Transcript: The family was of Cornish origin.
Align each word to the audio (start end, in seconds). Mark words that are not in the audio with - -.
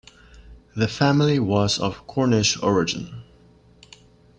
The 0.75 0.87
family 0.87 1.37
was 1.37 1.77
of 1.77 2.07
Cornish 2.07 2.57
origin. 2.63 3.21